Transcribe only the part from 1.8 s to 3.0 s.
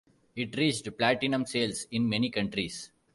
in many countries.